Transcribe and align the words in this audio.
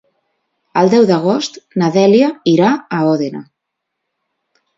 El 0.81 0.87
deu 0.93 1.03
d'agost 1.11 1.59
na 1.81 1.89
Dèlia 1.99 2.31
irà 2.55 2.71
a 2.73 3.03
Òdena. 3.13 3.45